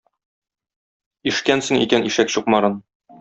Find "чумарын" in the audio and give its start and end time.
2.37-2.81